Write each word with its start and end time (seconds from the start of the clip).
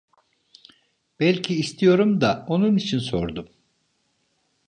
Belki 1.19 1.55
istiyorum 1.59 2.21
da 2.21 2.45
onun 2.47 2.77
için 2.77 2.99
sordum! 2.99 3.47